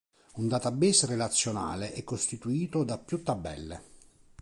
[0.37, 3.83] Un database relazionale è costituito da più tabelle.